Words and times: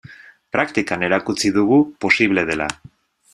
Praktikan 0.55 1.05
erakutsi 1.07 1.51
dugu 1.59 1.79
posible 2.07 2.47
dela. 2.53 2.71